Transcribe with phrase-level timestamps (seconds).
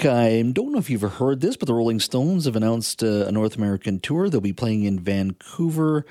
[0.00, 3.32] I don't know if you've heard this, but the Rolling Stones have announced uh, a
[3.32, 4.28] North American tour.
[4.28, 6.04] They'll be playing in Vancouver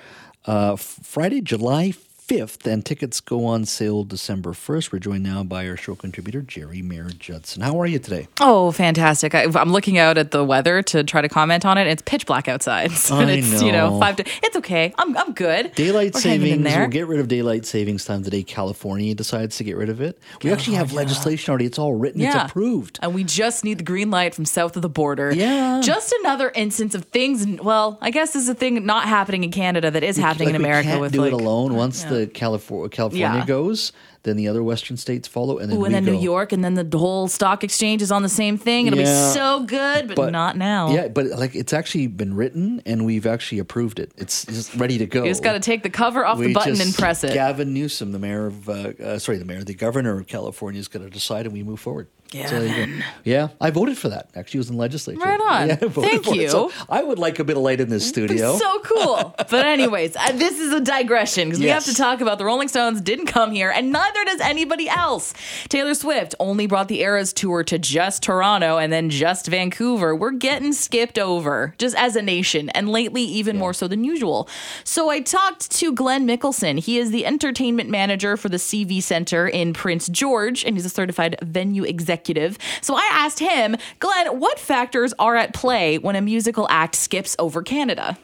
[0.45, 1.93] uh, Friday, July
[2.27, 4.91] 5th, and tickets go on sale December 1st.
[4.91, 7.61] We're joined now by our show contributor, Geri Mayer-Judson.
[7.61, 8.27] How are you today?
[8.41, 9.35] Oh, fantastic.
[9.35, 11.85] I, am looking out at the weather to try to comment on it.
[11.85, 12.91] It's pitch black outside.
[13.05, 13.67] So I it's, know.
[13.67, 14.91] you know, five to, it's okay.
[14.97, 15.75] I'm, I'm good.
[15.75, 18.41] Daylight We're savings, we'll get rid of daylight savings time today.
[18.41, 20.17] California decides to get rid of it.
[20.41, 21.65] We oh, actually have legislation already.
[21.65, 22.43] It's all written, Yeah.
[22.43, 22.97] it's approved.
[23.03, 25.31] And we just need the green light from south of the border.
[25.35, 25.81] Yeah.
[25.83, 27.45] Just another instance of things.
[27.61, 30.55] Well, I guess this is a thing not happening in Canada that is happening Like,
[30.55, 31.75] in we America can't with do like, it alone.
[31.75, 33.45] Once the California California Yeah.
[33.45, 33.91] goes,
[34.25, 36.11] then the other Western states follow, and then Ooh, we and then go.
[36.11, 38.87] New York, and then the whole stock exchange is on the same thing.
[38.87, 39.05] It'll Yeah.
[39.05, 40.91] be so good, but, But- not now.
[40.93, 44.11] Yeah, but like it's actually been written, and we've actually approved it.
[44.17, 45.23] It's just ready to go.
[45.23, 47.33] You just got to take the cover off the button just- and press it.
[47.33, 50.87] Gavin Newsom, the mayor of, uh, uh, sorry, the mayor, the governor of California, is
[50.89, 52.07] going to decide, and we move forward.
[52.33, 52.67] So go.
[52.67, 53.03] Gavin.
[53.23, 54.29] yeah, I voted for that.
[54.35, 55.19] Actually, it was in legislature.
[55.19, 55.69] Right on.
[55.69, 56.49] Yeah, Thank you.
[56.49, 58.57] So I would like a bit of light in this studio.
[58.57, 59.35] So cool.
[59.49, 62.67] but anyways, uh, this is a digression because we have to talk about the Rolling
[62.67, 65.33] Stones didn't come here and neither does anybody else.
[65.67, 70.15] Taylor Swift only brought the Eras tour to just Toronto and then just Vancouver.
[70.15, 74.47] We're getting skipped over just as a nation and lately even more so than usual.
[74.83, 76.79] So I talked to Glenn Mickelson.
[76.79, 80.89] He is the entertainment manager for the CN Center in Prince George and he's a
[80.89, 82.57] certified venue executive.
[82.81, 87.35] So I asked him, Glenn, what factors are at play when a musical act skips
[87.39, 88.17] over Canada?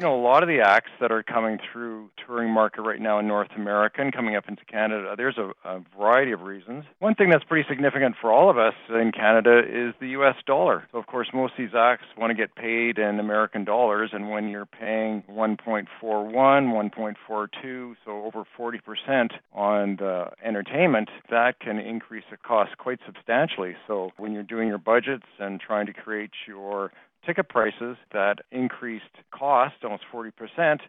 [0.00, 3.18] You know, a lot of the acts that are coming through touring market right now
[3.18, 6.84] in North America and coming up into Canada, there's a, a variety of reasons.
[7.00, 10.36] One thing that's pretty significant for all of us in Canada is the U.S.
[10.46, 10.88] dollar.
[10.90, 14.30] So, of course, most of these acts want to get paid in American dollars, and
[14.30, 22.38] when you're paying 1.41, 1.42, so over 40% on the entertainment, that can increase the
[22.38, 23.76] cost quite substantially.
[23.86, 26.90] So, when you're doing your budgets and trying to create your
[27.24, 30.80] ticket prices that increased cost almost 40%,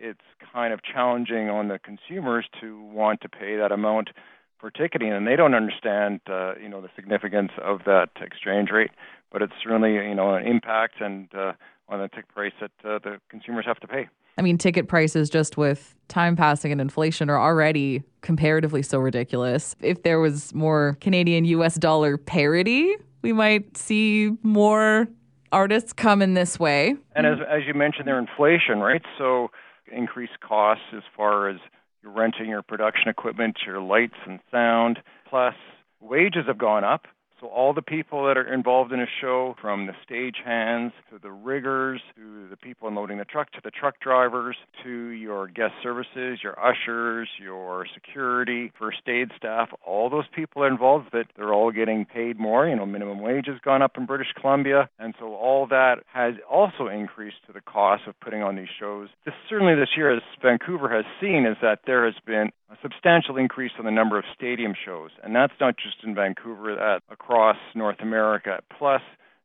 [0.00, 0.20] it's
[0.52, 4.10] kind of challenging on the consumers to want to pay that amount
[4.58, 8.90] for ticketing, and they don't understand, uh, you know, the significance of that exchange rate.
[9.32, 11.52] But it's certainly, you know, an impact and uh,
[11.88, 14.08] on the ticket price that uh, the consumers have to pay.
[14.38, 19.76] I mean, ticket prices just with time passing and inflation are already comparatively so ridiculous.
[19.80, 25.08] If there was more Canadian US dollar parity, we might see more
[25.52, 26.96] artists come in this way.
[27.14, 29.02] And as as you mentioned, there inflation, right?
[29.18, 29.50] So
[29.90, 31.58] increased costs as far as
[32.02, 34.98] you're renting your production equipment, your lights and sound,
[35.28, 35.54] plus
[36.00, 37.06] wages have gone up.
[37.42, 41.18] So all the people that are involved in a show, from the stage hands to
[41.18, 44.54] the riggers to the people unloading the truck to the truck drivers
[44.84, 50.68] to your guest services, your ushers, your security, first aid staff, all those people are
[50.68, 51.26] involved it.
[51.36, 52.68] They're all getting paid more.
[52.68, 56.34] You know, minimum wage has gone up in British Columbia, and so all that has
[56.48, 59.08] also increased to the cost of putting on these shows.
[59.24, 63.36] This certainly this year, as Vancouver has seen, is that there has been a substantial
[63.36, 67.56] increase in the number of stadium shows, and that's not just in Vancouver, that across
[67.74, 68.60] North America.
[68.78, 69.02] Plus,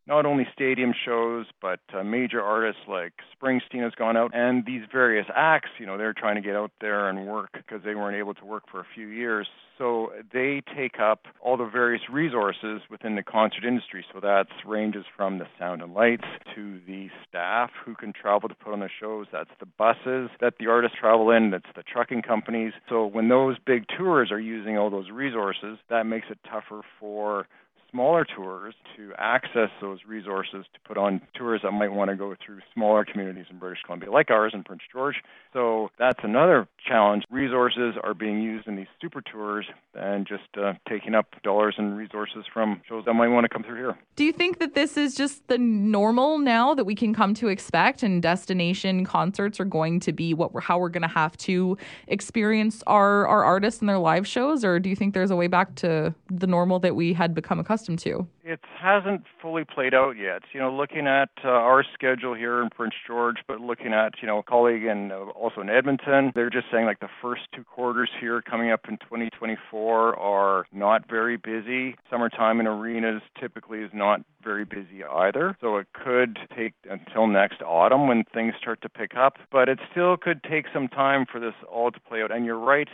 [0.08, 4.84] not only stadium shows, but uh, major artists like Springsteen has gone out, and these
[4.92, 8.16] various acts, you know, they're trying to get out there and work because they weren't
[8.18, 9.48] able to work for a few years.
[9.78, 9.97] So
[10.38, 14.06] they take up all the various resources within the concert industry.
[14.14, 18.53] So that ranges from the sound and lights to the staff who can travel to
[18.53, 19.25] put on the shows.
[19.31, 21.50] That's the buses that the artists travel in.
[21.50, 22.74] That's the trucking companies.
[22.88, 27.48] So when those big tours are using all those resources, that makes it tougher for
[27.92, 32.36] smaller tours to access those resources to put on tours that might want to go
[32.44, 35.16] through smaller communities in British Columbia, like ours in Prince George.
[35.53, 37.24] So that's another challenge.
[37.30, 41.98] Resources are being used in these super tours and just uh, taking up dollars and
[41.98, 43.98] resources from shows that might want to come through here.
[44.16, 47.48] Do you think that this is just the normal now that we can come to
[47.48, 51.38] expect and destination concerts are going to be what we're how we're going to have
[51.38, 51.78] to
[52.08, 55.48] experience our our artists and their live shows or do you think there's a way
[55.48, 58.28] back to the normal that we had become accustomed to?
[58.44, 60.44] It hasn't fully played out yet.
[60.54, 64.28] You know, looking at uh, our schedule here in Prince George, but looking at you
[64.28, 67.63] know a colleague and uh, also in Edmonton, they're just saying like the first two
[67.63, 71.96] quarters here coming up in 2024 are not very busy.
[72.10, 75.57] Summertime in arenas typically is not very busy either.
[75.60, 79.80] So it could take until next autumn when things start to pick up, but it
[79.92, 82.31] still could take some time for this all to play out.
[82.31, 82.88] And you're right,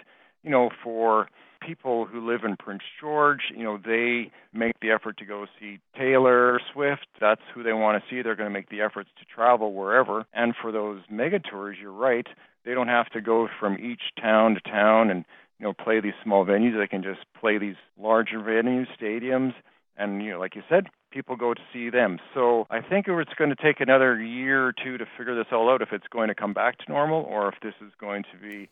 [0.43, 1.27] you know, for
[1.65, 5.79] people who live in Prince George, you know, they make the effort to go see
[5.97, 7.07] Taylor Swift.
[7.21, 8.21] That's who they want to see.
[8.21, 10.25] They're going to make the efforts to travel wherever.
[10.33, 12.27] And for those mega tours, you're right,
[12.65, 15.25] they don't have to go from each town to town and
[15.59, 16.77] you know play these small venues.
[16.77, 19.53] They can just play these larger venues, stadiums,
[19.95, 22.19] And, you know, like you said, people go to see them.
[22.33, 25.69] So I think it's going to take another year or two to figure this all
[25.69, 28.37] out if it's going to come back to normal or if this is going to
[28.41, 28.69] be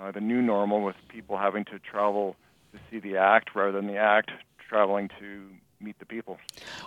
[0.00, 2.36] uh, the new normal with people having to travel
[2.72, 4.30] to see the act rather than the act
[4.68, 5.48] traveling to
[5.80, 6.38] meet the people.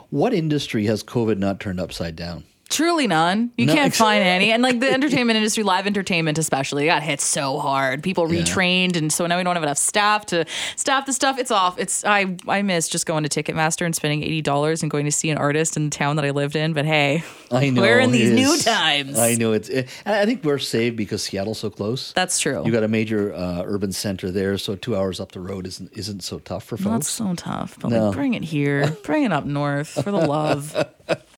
[0.10, 2.44] What industry has COVID not turned upside down?
[2.69, 3.51] Truly none.
[3.57, 4.51] You No, can't find any.
[4.51, 8.04] And like the entertainment industry, live entertainment especially, got hit so hard.
[8.04, 8.44] People Yeah.
[8.44, 10.45] retrained and so now we don't have enough staff to
[10.75, 11.39] staff the stuff.
[11.39, 11.80] It's off.
[11.80, 15.12] It's I I miss just going to Ticketmaster and spending eighty dollars and going to
[15.12, 16.74] see an artist in the town that I lived in.
[16.74, 19.18] But hey, I know we're in these new times.
[19.18, 19.69] I know it's.
[19.69, 22.13] It, I think we're saved because Seattle's so close.
[22.13, 22.62] That's true.
[22.63, 25.92] You got a major uh, urban center there, so two hours up the road isn't
[25.98, 26.86] isn't so tough for folks.
[26.86, 28.06] Not so tough, but No.
[28.10, 30.75] like bring it here, bring it up north for the love.